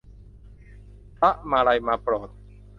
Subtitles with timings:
[1.17, 2.29] พระมาลัยมาโปรด